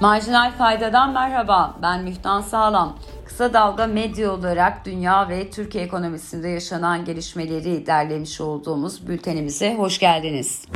Marjinal 0.00 0.50
Fayda'dan 0.50 1.12
merhaba. 1.12 1.76
Ben 1.82 2.02
Müftan 2.02 2.40
Sağlam. 2.40 2.98
Kısa 3.26 3.52
Dalga 3.52 3.86
Medya 3.86 4.32
olarak 4.32 4.84
dünya 4.84 5.28
ve 5.28 5.50
Türkiye 5.50 5.84
ekonomisinde 5.84 6.48
yaşanan 6.48 7.04
gelişmeleri 7.04 7.86
derlemiş 7.86 8.40
olduğumuz 8.40 9.08
bültenimize 9.08 9.74
hoş 9.74 9.98
geldiniz. 9.98 10.66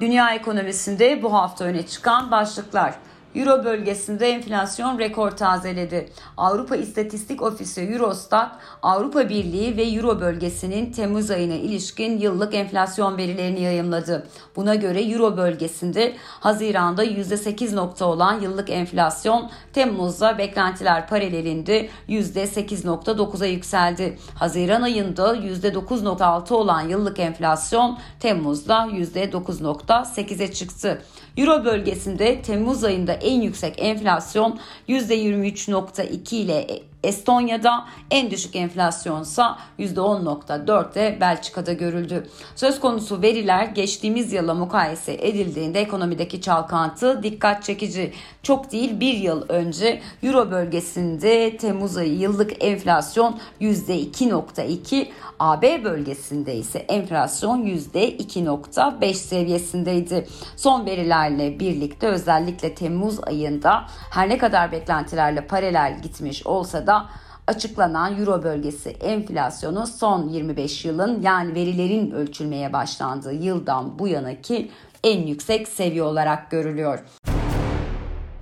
Dünya 0.00 0.34
ekonomisinde 0.34 1.22
bu 1.22 1.32
hafta 1.32 1.64
öne 1.64 1.86
çıkan 1.86 2.30
başlıklar. 2.30 2.94
Euro 3.36 3.64
bölgesinde 3.64 4.28
enflasyon 4.28 4.98
rekor 4.98 5.30
tazeledi. 5.30 6.08
Avrupa 6.36 6.76
İstatistik 6.76 7.42
Ofisi 7.42 7.80
Eurostat, 7.80 8.50
Avrupa 8.82 9.28
Birliği 9.28 9.76
ve 9.76 9.82
Euro 9.82 10.20
bölgesinin 10.20 10.92
Temmuz 10.92 11.30
ayına 11.30 11.54
ilişkin 11.54 12.18
yıllık 12.18 12.54
enflasyon 12.54 13.16
verilerini 13.18 13.60
yayımladı. 13.60 14.26
Buna 14.56 14.74
göre 14.74 15.02
Euro 15.02 15.36
bölgesinde 15.36 16.16
Haziran'da 16.40 17.04
%8 17.04 17.76
nokta 17.76 18.06
olan 18.06 18.40
yıllık 18.40 18.70
enflasyon 18.70 19.50
Temmuz'da 19.72 20.38
beklentiler 20.38 21.08
paralelinde 21.08 21.88
%8.9'a 22.08 23.46
yükseldi. 23.46 24.18
Haziran 24.34 24.82
ayında 24.82 25.36
%9.6 25.36 26.54
olan 26.54 26.88
yıllık 26.88 27.18
enflasyon 27.18 27.98
Temmuz'da 28.20 28.76
%9.8'e 28.76 30.52
çıktı. 30.52 31.02
Euro 31.36 31.64
bölgesinde 31.64 32.42
Temmuz 32.42 32.84
ayında 32.84 33.12
en 33.12 33.40
yüksek 33.40 33.74
enflasyon 33.78 34.60
%23.2 34.88 36.34
ile 36.34 36.66
Estonya'da 37.06 37.86
en 38.10 38.30
düşük 38.30 38.56
enflasyonsa 38.56 39.58
%10.4'te 39.78 41.18
Belçika'da 41.20 41.72
görüldü. 41.72 42.26
Söz 42.56 42.80
konusu 42.80 43.22
veriler 43.22 43.64
geçtiğimiz 43.64 44.32
yıla 44.32 44.54
mukayese 44.54 45.12
edildiğinde 45.14 45.80
ekonomideki 45.80 46.40
çalkantı 46.40 47.22
dikkat 47.22 47.62
çekici. 47.62 48.12
Çok 48.42 48.72
değil 48.72 49.00
bir 49.00 49.14
yıl 49.14 49.48
önce 49.48 50.02
Euro 50.22 50.50
bölgesinde 50.50 51.56
Temmuz 51.56 51.96
ayı 51.96 52.18
yıllık 52.18 52.64
enflasyon 52.64 53.38
%2.2, 53.60 55.06
AB 55.38 55.84
bölgesinde 55.84 56.56
ise 56.56 56.78
enflasyon 56.78 57.62
%2.5 57.62 59.14
seviyesindeydi. 59.14 60.26
Son 60.56 60.86
verilerle 60.86 61.60
birlikte 61.60 62.06
özellikle 62.06 62.74
Temmuz 62.74 63.18
ayında 63.22 63.84
her 64.10 64.28
ne 64.28 64.38
kadar 64.38 64.72
beklentilerle 64.72 65.46
paralel 65.46 66.02
gitmiş 66.02 66.46
olsa 66.46 66.86
da 66.86 66.95
açıklanan 67.46 68.18
Euro 68.18 68.42
bölgesi 68.42 68.90
enflasyonu 68.90 69.86
son 69.86 70.28
25 70.28 70.84
yılın 70.84 71.22
yani 71.22 71.54
verilerin 71.54 72.10
ölçülmeye 72.10 72.72
başlandığı 72.72 73.34
yıldan 73.34 73.98
bu 73.98 74.08
yanaki 74.08 74.70
en 75.04 75.26
yüksek 75.26 75.68
seviye 75.68 76.02
olarak 76.02 76.50
görülüyor. 76.50 76.98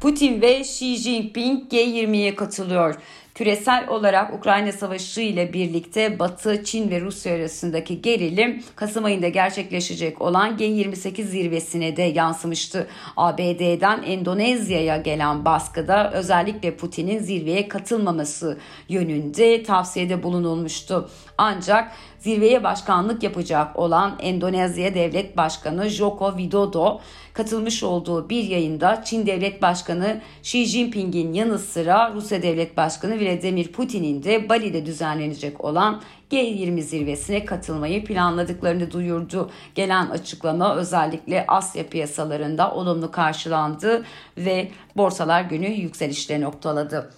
Putin 0.01 0.41
ve 0.41 0.61
Xi 0.61 0.97
Jinping 0.97 1.73
G20'ye 1.73 2.35
katılıyor. 2.35 2.95
Küresel 3.35 3.89
olarak 3.89 4.35
Ukrayna 4.35 4.73
Savaşı 4.73 5.21
ile 5.21 5.53
birlikte 5.53 6.19
Batı, 6.19 6.65
Çin 6.65 6.91
ve 6.91 7.01
Rusya 7.01 7.35
arasındaki 7.35 8.03
gerilim 8.03 8.63
Kasım 8.77 9.05
ayında 9.05 9.29
gerçekleşecek 9.29 10.21
olan 10.23 10.57
G28 10.57 11.23
zirvesine 11.23 11.97
de 11.97 12.03
yansımıştı. 12.03 12.89
ABD'den 13.17 14.03
Endonezya'ya 14.03 14.97
gelen 14.97 15.45
baskıda 15.45 16.13
özellikle 16.13 16.77
Putin'in 16.77 17.19
zirveye 17.19 17.69
katılmaması 17.69 18.59
yönünde 18.89 19.63
tavsiyede 19.63 20.23
bulunulmuştu. 20.23 21.11
Ancak 21.39 21.93
zirveye 22.19 22.65
başkanlık 22.65 23.23
yapacak 23.23 23.79
olan 23.79 24.19
Endonezya 24.21 24.95
Devlet 24.95 25.37
Başkanı 25.37 25.89
Joko 25.89 26.31
Widodo 26.31 27.01
katılmış 27.33 27.83
olduğu 27.83 28.31
bir 28.31 28.45
yayında 28.45 29.03
Çin 29.05 29.27
Devlet 29.27 29.63
Başkanı 29.63 30.21
Xi 30.43 30.67
Jinping'in 30.67 31.33
yanı 31.33 31.59
sıra 31.59 32.13
Rusya 32.15 32.43
Devlet 32.43 32.77
Başkanı 32.77 33.19
Vladimir 33.25 33.73
Putin'in 33.73 34.23
de 34.23 34.49
Bali'de 34.49 34.87
düzenlenecek 34.87 35.65
olan 35.65 36.03
G20 36.31 36.81
zirvesine 36.81 37.45
katılmayı 37.45 38.05
planladıklarını 38.05 38.91
duyurdu. 38.91 39.51
Gelen 39.75 40.07
açıklama 40.07 40.77
özellikle 40.77 41.45
Asya 41.49 41.89
piyasalarında 41.89 42.75
olumlu 42.75 43.11
karşılandı 43.11 44.05
ve 44.39 44.71
borsalar 44.97 45.43
günü 45.43 45.69
yükselişle 45.69 46.41
noktaladı. 46.41 47.11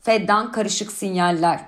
Fed'den 0.00 0.52
karışık 0.52 0.92
sinyaller. 0.92 1.60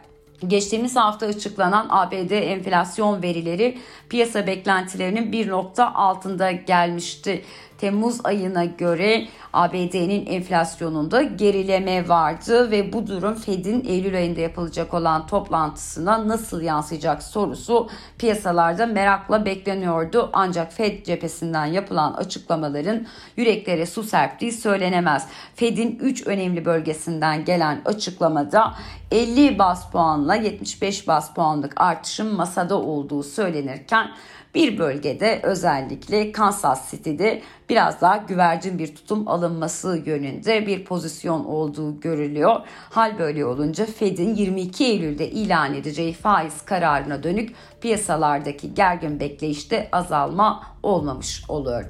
Geçtiğimiz 0.46 0.96
hafta 0.96 1.26
açıklanan 1.26 1.86
ABD 1.90 2.30
enflasyon 2.30 3.22
verileri 3.22 3.78
piyasa 4.08 4.46
beklentilerinin 4.46 5.32
bir 5.32 5.48
nokta 5.48 5.94
altında 5.94 6.50
gelmişti. 6.50 7.44
Temmuz 7.80 8.20
ayına 8.24 8.64
göre 8.64 9.26
ABD'nin 9.52 10.26
enflasyonunda 10.26 11.22
gerileme 11.22 12.08
vardı 12.08 12.70
ve 12.70 12.92
bu 12.92 13.06
durum 13.06 13.34
Fed'in 13.34 13.84
Eylül 13.84 14.16
ayında 14.16 14.40
yapılacak 14.40 14.94
olan 14.94 15.26
toplantısına 15.26 16.28
nasıl 16.28 16.62
yansıyacak 16.62 17.22
sorusu 17.22 17.88
piyasalarda 18.18 18.86
merakla 18.86 19.44
bekleniyordu. 19.44 20.30
Ancak 20.32 20.72
Fed 20.72 21.04
cephesinden 21.04 21.66
yapılan 21.66 22.12
açıklamaların 22.12 23.06
yüreklere 23.36 23.86
su 23.86 24.02
serptiği 24.02 24.52
söylenemez. 24.52 25.26
Fed'in 25.54 25.98
3 26.02 26.26
önemli 26.26 26.64
bölgesinden 26.64 27.44
gelen 27.44 27.82
açıklamada 27.84 28.74
50 29.10 29.58
bas 29.58 29.90
puanla 29.90 30.34
75 30.34 31.08
bas 31.08 31.34
puanlık 31.34 31.80
artışın 31.80 32.34
masada 32.34 32.80
olduğu 32.80 33.22
söylenirken 33.22 34.10
bir 34.54 34.78
bölgede 34.78 35.40
özellikle 35.42 36.32
Kansas 36.32 36.90
City'de 36.90 37.42
biraz 37.68 38.00
daha 38.00 38.16
güvercin 38.16 38.78
bir 38.78 38.94
tutum 38.94 39.28
alınması 39.28 40.02
yönünde 40.06 40.66
bir 40.66 40.84
pozisyon 40.84 41.44
olduğu 41.44 42.00
görülüyor. 42.00 42.56
Hal 42.90 43.18
böyle 43.18 43.44
olunca 43.46 43.86
Fed'in 43.86 44.34
22 44.34 44.84
Eylül'de 44.84 45.30
ilan 45.30 45.74
edeceği 45.74 46.12
faiz 46.12 46.62
kararına 46.64 47.22
dönük 47.22 47.54
piyasalardaki 47.80 48.74
gergin 48.74 49.20
bekleyişte 49.20 49.88
azalma 49.92 50.62
olmamış 50.82 51.44
oluyor. 51.48 51.84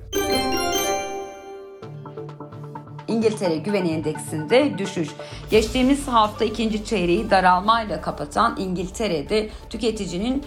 İngiltere 3.08 3.56
Güven 3.56 3.84
Endeksinde 3.84 4.78
düşüş. 4.78 5.08
Geçtiğimiz 5.50 6.08
hafta 6.08 6.44
ikinci 6.44 6.84
çeyreği 6.84 7.30
daralmayla 7.30 8.00
kapatan 8.00 8.56
İngiltere'de 8.58 9.48
tüketicinin 9.70 10.44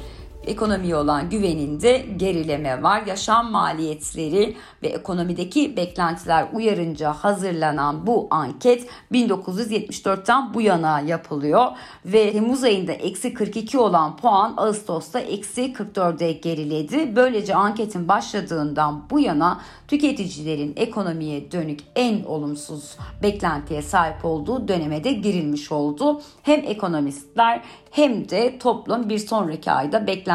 ekonomiye 0.48 0.96
olan 0.96 1.30
güveninde 1.30 2.06
gerileme 2.18 2.84
var. 2.84 3.04
Yaşam 3.06 3.52
maliyetleri 3.52 4.56
ve 4.84 4.88
ekonomideki 4.88 5.78
beklentiler 5.78 6.48
uyarınca 6.54 7.14
hazırlanan 7.14 8.08
bu 8.08 8.28
anket 8.32 8.88
1974'ten 9.12 10.54
bu 10.54 10.62
yana 10.62 11.00
yapılıyor 11.00 11.68
ve 12.06 12.32
Temmuz 12.32 12.64
ayında 12.64 12.92
eksi 12.92 13.34
42 13.34 13.78
olan 13.78 14.18
puan 14.18 14.54
Ağustos'ta 14.58 15.20
eksi 15.20 15.74
44'e 15.74 16.32
geriledi. 16.32 17.16
Böylece 17.16 17.56
anketin 17.56 18.08
başladığından 18.08 19.04
bu 19.10 19.20
yana 19.20 19.62
tüketicilerin 19.88 20.74
ekonomiye 20.76 21.52
dönük 21.52 21.80
en 21.96 22.24
olumsuz 22.24 22.98
beklentiye 23.24 23.82
sahip 23.82 24.26
olduğu 24.26 24.68
döneme 24.68 25.04
de 25.04 25.12
girilmiş 25.12 25.72
oldu. 25.72 26.22
Hem 26.44 26.60
ekonomistler 26.66 27.62
hem 27.92 28.30
de 28.30 28.58
toplum 28.60 29.10
bir 29.10 29.18
sonraki 29.18 29.72
ayda 29.72 30.08
beklentilerini 30.08 30.33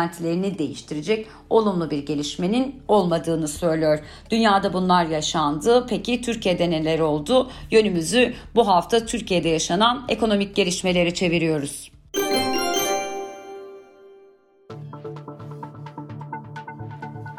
değiştirecek 0.58 1.26
olumlu 1.50 1.90
bir 1.90 2.06
gelişmenin 2.06 2.82
olmadığını 2.88 3.48
söylüyor. 3.48 3.98
Dünyada 4.30 4.72
bunlar 4.72 5.06
yaşandı. 5.06 5.86
Peki 5.88 6.22
Türkiye'de 6.22 6.70
neler 6.70 6.98
oldu? 6.98 7.50
Yönümüzü 7.70 8.34
bu 8.54 8.68
hafta 8.68 9.06
Türkiye'de 9.06 9.48
yaşanan 9.48 10.04
ekonomik 10.08 10.56
gelişmeleri 10.56 11.14
çeviriyoruz. 11.14 11.90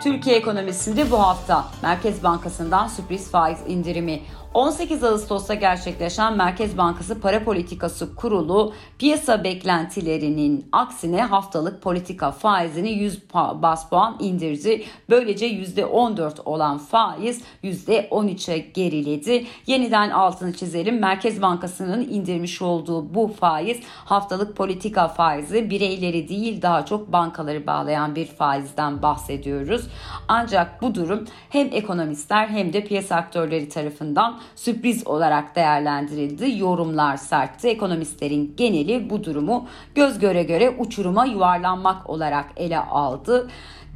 Türkiye 0.04 0.36
ekonomisinde 0.36 1.12
bu 1.12 1.19
hafta 1.19 1.68
Merkez 1.81 2.24
Bankası'ndan 2.24 2.88
sürpriz 2.88 3.31
faiz 3.31 3.60
indirimi 3.68 4.22
18 4.54 5.04
Ağustos'ta 5.04 5.54
gerçekleşen 5.54 6.38
Merkez 6.38 6.78
Bankası 6.78 7.22
Para 7.22 7.44
Politikası 7.44 8.16
Kurulu 8.16 8.74
piyasa 9.00 9.44
beklentilerinin 9.44 10.69
aksine 10.72 11.22
haftalık 11.22 11.81
politika 11.81 12.31
faizini 12.31 12.90
100 12.90 13.34
bas 13.34 13.90
puan 13.90 14.18
indirdi. 14.19 14.84
Böylece 15.10 15.46
%14 15.48 16.42
olan 16.46 16.78
faiz 16.78 17.42
%13'e 17.63 18.57
geriledi. 18.57 19.46
Yeniden 19.68 20.10
altını 20.10 20.54
çizelim. 20.54 21.00
Merkez 21.00 21.42
Bankası'nın 21.42 22.01
indirmiş 22.01 22.62
olduğu 22.62 23.13
bu 23.13 23.28
faiz 23.40 23.80
haftalık 24.06 24.56
politika 24.57 25.07
faizi 25.07 25.69
bireyleri 25.69 26.30
değil 26.30 26.62
daha 26.62 26.86
çok 26.86 27.12
bankaları 27.13 27.68
bağlayan 27.68 28.16
bir 28.16 28.25
faizden 28.25 29.01
bahsediyoruz. 29.01 29.88
Ancak 30.28 30.81
bu 30.81 30.96
durum 30.96 31.25
hem 31.50 31.69
ekonomistler 31.72 32.48
hem 32.48 32.74
de 32.74 32.84
piyasa 32.84 33.16
aktörleri 33.16 33.69
tarafından 33.69 34.38
sürpriz 34.56 35.07
olarak 35.07 35.56
değerlendirildi. 35.56 36.59
Yorumlar 36.59 37.18
sertti. 37.18 37.68
Ekonomistlerin 37.68 38.53
geneli 38.57 39.09
bu 39.09 39.24
durumu 39.24 39.68
göz 39.95 40.19
göre 40.19 40.44
göre 40.44 40.69
uçuruma 40.69 41.25
yuvarlanmak 41.25 42.09
olarak 42.09 42.45
ele 42.57 42.80
aldı. 42.80 43.50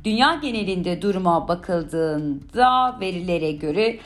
Dünya 0.04 0.36
genelinde 0.42 1.02
duruma 1.02 1.48
bakıldığında 1.48 2.98
verilere 3.02 3.52
göre 3.52 4.00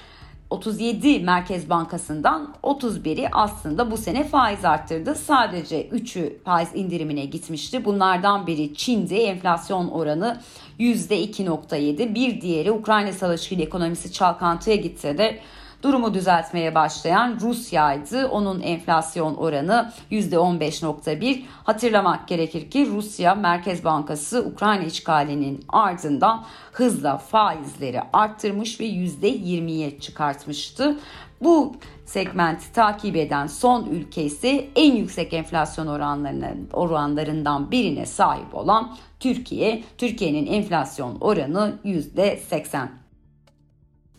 37 0.49 1.19
Merkez 1.19 1.69
Bankası'ndan 1.69 2.55
31'i 2.63 3.27
aslında 3.31 3.91
bu 3.91 3.97
sene 3.97 4.23
faiz 4.23 4.65
arttırdı. 4.65 5.15
Sadece 5.15 5.87
3'ü 5.87 6.43
faiz 6.43 6.69
indirimine 6.75 7.25
gitmişti. 7.25 7.85
Bunlardan 7.85 8.47
biri 8.47 8.73
Çin'de 8.73 9.23
enflasyon 9.23 9.87
oranı 9.87 10.39
%2.7. 10.79 12.15
Bir 12.15 12.41
diğeri 12.41 12.71
Ukrayna 12.71 13.11
Savaşı 13.11 13.55
ile 13.55 13.63
ekonomisi 13.63 14.11
çalkantıya 14.11 14.75
gitse 14.75 15.17
de 15.17 15.39
Durumu 15.83 16.13
düzeltmeye 16.13 16.75
başlayan 16.75 17.37
Rusya'ydı. 17.41 18.27
Onun 18.27 18.61
enflasyon 18.61 19.35
oranı 19.35 19.91
%15.1. 20.11 21.43
Hatırlamak 21.63 22.27
gerekir 22.27 22.71
ki 22.71 22.87
Rusya 22.91 23.35
Merkez 23.35 23.83
Bankası 23.83 24.45
Ukrayna 24.45 24.83
işgalinin 24.83 25.65
ardından 25.69 26.45
hızla 26.71 27.17
faizleri 27.17 28.01
arttırmış 28.13 28.79
ve 28.79 28.85
%20'ye 28.85 29.99
çıkartmıştı. 29.99 30.99
Bu 31.41 31.75
segmenti 32.05 32.73
takip 32.73 33.15
eden 33.15 33.47
son 33.47 33.85
ülke 33.85 34.23
ise 34.23 34.67
en 34.75 34.95
yüksek 34.95 35.33
enflasyon 35.33 35.87
oranlarının 35.87 36.69
oranlarından 36.73 37.71
birine 37.71 38.05
sahip 38.05 38.55
olan 38.55 38.97
Türkiye. 39.19 39.83
Türkiye'nin 39.97 40.45
enflasyon 40.47 41.17
oranı 41.21 41.73
%80. 41.85 42.87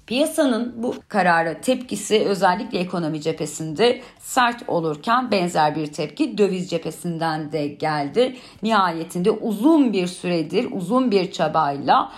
Piyasanın 0.08 0.74
bu 0.76 0.94
karara 1.08 1.60
tepkisi 1.60 2.24
özellikle 2.26 2.78
ekonomi 2.78 3.20
cephesinde 3.20 4.00
sert 4.18 4.68
olurken 4.68 5.30
benzer 5.30 5.76
bir 5.76 5.86
tepki 5.86 6.38
döviz 6.38 6.70
cephesinden 6.70 7.52
de 7.52 7.66
geldi. 7.66 8.36
Nihayetinde 8.62 9.30
uzun 9.30 9.92
bir 9.92 10.06
süredir, 10.06 10.68
uzun 10.72 11.10
bir 11.10 11.32
çabayla 11.32 12.12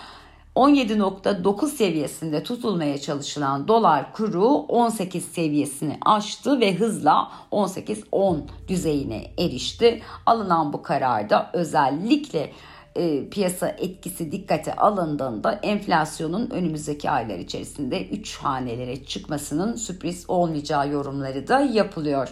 17.9 0.57 1.67
seviyesinde 1.67 2.43
tutulmaya 2.43 3.01
çalışılan 3.01 3.69
dolar 3.69 4.13
kuru 4.13 4.47
18 4.47 5.25
seviyesini 5.25 5.99
aştı 6.07 6.61
ve 6.61 6.75
hızla 6.75 7.33
18-10 7.53 8.39
düzeyine 8.69 9.25
erişti. 9.39 10.03
Alınan 10.27 10.73
bu 10.73 10.83
kararda 10.83 11.51
özellikle 11.53 12.51
e, 12.97 13.29
piyasa 13.29 13.69
etkisi 13.69 14.33
dikkate 14.33 14.77
alındığında 14.77 15.53
enflasyonun 15.63 16.51
önümüzdeki 16.51 17.11
aylar 17.11 17.39
içerisinde 17.39 18.09
3 18.09 18.37
hanelere 18.37 19.05
çıkmasının 19.05 19.77
sürpriz 19.77 20.25
olmayacağı 20.29 20.89
yorumları 20.89 21.49
da 21.49 21.61
yapılıyor. 21.61 22.29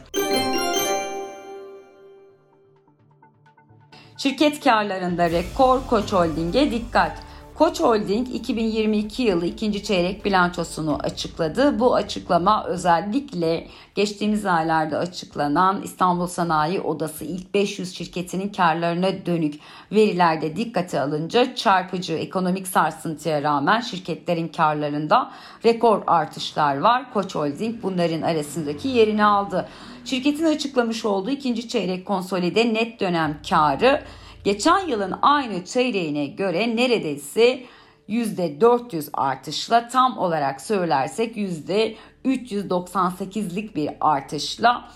Şirket 4.19 4.64
karlarında 4.64 5.31
rekor 5.31 5.81
Koç 5.87 6.12
Holding'e 6.12 6.70
dikkat. 6.70 7.27
Koç 7.58 7.81
Holding 7.81 8.34
2022 8.34 9.22
yılı 9.22 9.46
ikinci 9.46 9.82
çeyrek 9.82 10.25
bilançosunu 10.25 10.99
açıkladı. 11.02 11.78
Bu 11.78 11.94
açıklama 11.94 12.64
özellikle 12.64 13.66
geçtiğimiz 13.94 14.46
aylarda 14.46 14.99
açıklanan 14.99 15.82
İstanbul 15.82 16.26
Sanayi 16.26 16.81
Odası 16.81 17.25
ilk 17.25 17.55
500 17.55 17.94
şirketinin 17.94 18.49
karlarına 18.49 19.26
dönük 19.26 19.60
verilerde 19.93 20.56
dikkate 20.56 21.00
alınca 21.00 21.55
çarpıcı 21.55 22.12
ekonomik 22.12 22.69
sarsıntıya 22.69 23.43
rağmen 23.43 23.81
şirketlerin 23.81 24.49
karlarında 24.49 25.31
rekor 25.64 26.02
artışlar 26.06 26.78
var. 26.78 27.12
Koç 27.12 27.34
Holding 27.34 27.82
bunların 27.82 28.22
arasındaki 28.22 28.88
yerini 28.88 29.25
aldı. 29.25 29.69
Şirketin 30.04 30.44
açıklamış 30.44 31.04
olduğu 31.04 31.31
ikinci 31.31 31.69
çeyrek 31.69 32.06
konsolide 32.06 32.75
net 32.75 33.00
dönem 33.00 33.38
karı 33.50 34.04
geçen 34.44 34.88
yılın 34.88 35.14
aynı 35.23 35.64
çeyreğine 35.64 36.26
göre 36.26 36.76
neredeyse 36.76 37.64
%400 38.08 39.08
artışla 39.12 39.88
tam 39.88 40.19
olarak 40.19 40.61
söylersek 40.61 41.37
%398'lik 41.37 43.76
bir 43.76 43.90
artışla 44.00 44.88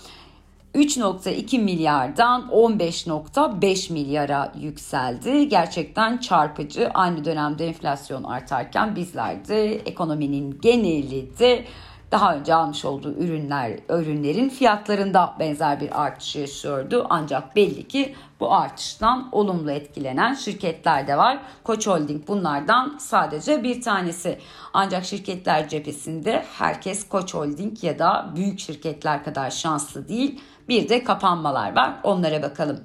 3.2 0.75 1.59
milyardan 1.59 2.49
15.5 2.51 3.93
milyara 3.93 4.53
yükseldi. 4.59 5.49
Gerçekten 5.49 6.17
çarpıcı. 6.17 6.89
Aynı 6.93 7.25
dönemde 7.25 7.67
enflasyon 7.67 8.23
artarken 8.23 8.95
bizler 8.95 9.47
de 9.47 9.75
ekonominin 9.75 10.59
geneli 10.61 11.39
de 11.39 11.65
daha 12.13 12.35
önce 12.35 12.53
almış 12.55 12.85
olduğu 12.85 13.11
ürünler 13.11 13.79
ürünlerin 13.89 14.49
fiyatlarında 14.49 15.35
benzer 15.39 15.79
bir 15.79 16.01
artış 16.03 16.35
yaşıyordu. 16.35 17.07
Ancak 17.09 17.55
belli 17.55 17.87
ki 17.87 18.15
bu 18.39 18.53
artıştan 18.53 19.29
olumlu 19.31 19.71
etkilenen 19.71 20.33
şirketler 20.33 21.07
de 21.07 21.17
var. 21.17 21.39
Koç 21.63 21.87
Holding 21.87 22.27
bunlardan 22.27 22.97
sadece 22.99 23.63
bir 23.63 23.81
tanesi. 23.81 24.39
Ancak 24.73 25.05
şirketler 25.05 25.69
cephesinde 25.69 26.45
herkes 26.57 27.09
Koç 27.09 27.33
Holding 27.33 27.83
ya 27.83 27.99
da 27.99 28.29
büyük 28.35 28.59
şirketler 28.59 29.23
kadar 29.23 29.51
şanslı 29.51 30.07
değil. 30.07 30.41
Bir 30.69 30.89
de 30.89 31.03
kapanmalar 31.03 31.75
var. 31.75 31.93
Onlara 32.03 32.41
bakalım. 32.41 32.79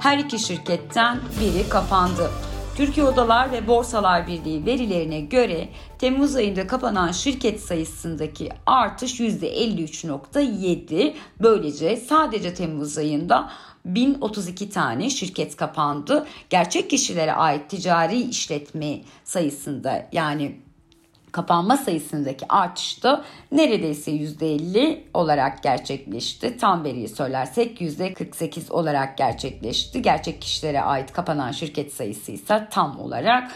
Her 0.00 0.18
iki 0.18 0.38
şirketten 0.38 1.18
biri 1.40 1.68
kapandı. 1.68 2.30
Türkiye 2.76 3.06
Odalar 3.06 3.52
ve 3.52 3.66
Borsalar 3.66 4.26
Birliği 4.26 4.66
verilerine 4.66 5.20
göre 5.20 5.68
Temmuz 5.98 6.36
ayında 6.36 6.66
kapanan 6.66 7.12
şirket 7.12 7.60
sayısındaki 7.60 8.48
artış 8.66 9.20
%53.7. 9.20 11.14
Böylece 11.40 11.96
sadece 11.96 12.54
Temmuz 12.54 12.98
ayında 12.98 13.50
1032 13.84 14.70
tane 14.70 15.10
şirket 15.10 15.56
kapandı. 15.56 16.26
Gerçek 16.50 16.90
kişilere 16.90 17.32
ait 17.32 17.70
ticari 17.70 18.20
işletme 18.20 19.00
sayısında 19.24 20.08
yani 20.12 20.56
kapanma 21.32 21.76
sayısındaki 21.76 22.46
artış 22.48 23.02
da 23.02 23.24
neredeyse 23.52 24.10
%50 24.10 25.00
olarak 25.14 25.62
gerçekleşti. 25.62 26.56
Tam 26.56 26.84
veriyi 26.84 27.08
söylersek 27.08 27.80
%48 27.80 28.72
olarak 28.72 29.18
gerçekleşti. 29.18 30.02
Gerçek 30.02 30.42
kişilere 30.42 30.80
ait 30.80 31.12
kapanan 31.12 31.52
şirket 31.52 31.92
sayısı 31.92 32.32
ise 32.32 32.68
tam 32.70 33.00
olarak 33.00 33.50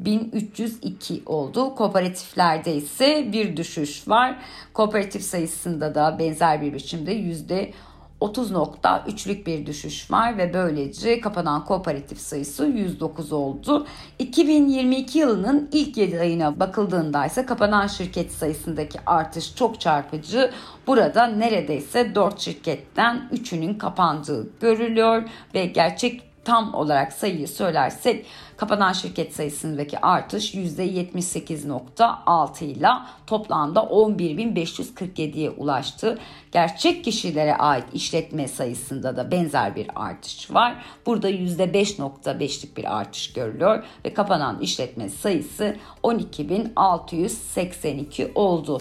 1302 0.00 1.22
oldu. 1.26 1.74
Kooperatiflerde 1.74 2.74
ise 2.74 3.32
bir 3.32 3.56
düşüş 3.56 4.08
var. 4.08 4.38
Kooperatif 4.74 5.22
sayısında 5.22 5.94
da 5.94 6.18
benzer 6.18 6.62
bir 6.62 6.74
biçimde 6.74 7.12
yüzde 7.12 7.72
30.3'lük 8.22 9.46
bir 9.46 9.66
düşüş 9.66 10.10
var 10.10 10.38
ve 10.38 10.54
böylece 10.54 11.20
kapanan 11.20 11.64
kooperatif 11.64 12.18
sayısı 12.18 12.66
109 12.66 13.32
oldu. 13.32 13.86
2022 14.18 15.18
yılının 15.18 15.68
ilk 15.72 15.96
7 15.96 16.20
ayına 16.20 16.60
bakıldığında 16.60 17.26
ise 17.26 17.46
kapanan 17.46 17.86
şirket 17.86 18.32
sayısındaki 18.32 18.98
artış 19.06 19.56
çok 19.56 19.80
çarpıcı. 19.80 20.50
Burada 20.86 21.26
neredeyse 21.26 22.14
4 22.14 22.40
şirketten 22.40 23.28
3'ünün 23.32 23.74
kapandığı 23.74 24.48
görülüyor 24.60 25.22
ve 25.54 25.66
gerçek 25.66 26.31
tam 26.44 26.74
olarak 26.74 27.12
sayıyı 27.12 27.48
söylersek 27.48 28.26
kapanan 28.56 28.92
şirket 28.92 29.34
sayısındaki 29.34 29.98
artış 29.98 30.54
%78.6 30.54 32.64
ile 32.64 32.88
toplamda 33.26 33.80
11.547'ye 33.80 35.50
ulaştı. 35.50 36.18
Gerçek 36.52 37.04
kişilere 37.04 37.56
ait 37.56 37.84
işletme 37.92 38.48
sayısında 38.48 39.16
da 39.16 39.30
benzer 39.30 39.76
bir 39.76 39.86
artış 39.94 40.50
var. 40.50 40.84
Burada 41.06 41.30
%5.5'lik 41.30 42.76
bir 42.76 42.98
artış 42.98 43.32
görülüyor 43.32 43.84
ve 44.04 44.14
kapanan 44.14 44.60
işletme 44.60 45.08
sayısı 45.08 45.76
12.682 46.02 48.34
oldu. 48.34 48.80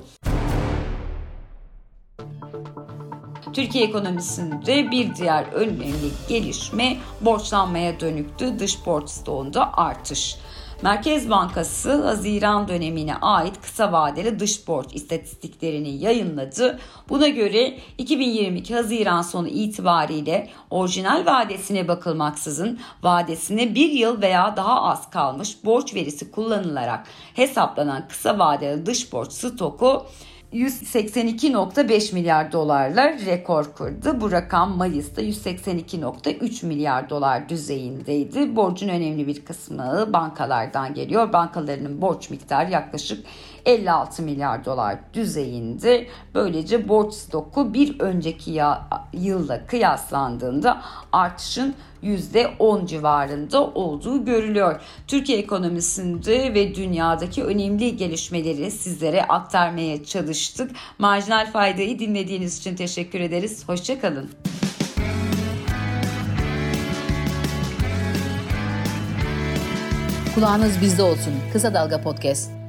Türkiye 3.53 3.83
ekonomisinde 3.83 4.91
bir 4.91 5.15
diğer 5.15 5.45
önemli 5.53 6.11
gelişme 6.29 6.97
borçlanmaya 7.21 7.99
dönüktü. 7.99 8.59
Dış 8.59 8.85
borç 8.85 9.09
stoğunda 9.09 9.73
artış. 9.73 10.37
Merkez 10.83 11.29
Bankası 11.29 12.05
Haziran 12.05 12.67
dönemine 12.67 13.15
ait 13.15 13.61
kısa 13.61 13.91
vadeli 13.91 14.39
dış 14.39 14.67
borç 14.67 14.87
istatistiklerini 14.93 15.89
yayınladı. 15.89 16.79
Buna 17.09 17.27
göre 17.27 17.77
2022 17.97 18.75
Haziran 18.75 19.21
sonu 19.21 19.47
itibariyle 19.47 20.49
orijinal 20.69 21.25
vadesine 21.25 21.87
bakılmaksızın 21.87 22.79
vadesine 23.03 23.75
bir 23.75 23.91
yıl 23.91 24.21
veya 24.21 24.57
daha 24.57 24.81
az 24.81 25.09
kalmış 25.09 25.65
borç 25.65 25.95
verisi 25.95 26.31
kullanılarak 26.31 27.07
hesaplanan 27.33 28.07
kısa 28.07 28.39
vadeli 28.39 28.85
dış 28.85 29.13
borç 29.13 29.31
stoku 29.31 30.05
182.5 30.53 32.13
milyar 32.13 32.51
dolarla 32.51 33.03
rekor 33.25 33.73
kırdı. 33.75 34.21
Bu 34.21 34.31
rakam 34.31 34.77
Mayıs'ta 34.77 35.21
182.3 35.21 36.65
milyar 36.65 37.09
dolar 37.09 37.49
düzeyindeydi. 37.49 38.55
Borcun 38.55 38.87
önemli 38.87 39.27
bir 39.27 39.45
kısmı 39.45 40.09
bankalardan 40.13 40.93
geliyor. 40.93 41.33
Bankalarının 41.33 42.01
borç 42.01 42.29
miktarı 42.29 42.71
yaklaşık 42.71 43.25
56 43.65 44.23
milyar 44.23 44.65
dolar 44.65 44.99
düzeyinde. 45.13 46.07
Böylece 46.35 46.89
borç 46.89 47.13
stoku 47.13 47.73
bir 47.73 47.99
önceki 47.99 48.61
yılla 49.13 49.65
kıyaslandığında 49.65 50.81
artışın 51.11 51.75
%10 52.03 52.87
civarında 52.87 53.63
olduğu 53.63 54.25
görülüyor. 54.25 54.81
Türkiye 55.07 55.37
ekonomisinde 55.37 56.53
ve 56.53 56.75
dünyadaki 56.75 57.43
önemli 57.43 57.97
gelişmeleri 57.97 58.71
sizlere 58.71 59.23
aktarmaya 59.23 60.03
çalıştık. 60.03 60.71
Marjinal 60.99 61.51
faydayı 61.51 61.99
dinlediğiniz 61.99 62.57
için 62.57 62.75
teşekkür 62.75 63.19
ederiz. 63.19 63.69
Hoşçakalın. 63.69 64.29
Kulağınız 70.35 70.81
bizde 70.81 71.03
olsun. 71.03 71.33
Kısa 71.53 71.73
Dalga 71.73 72.01
Podcast. 72.01 72.60